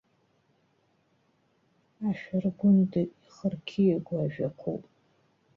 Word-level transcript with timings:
Ашәыргәында 2.07 3.01
ихырқьиагоу 3.25 4.19
ажәақәоуп. 4.25 4.83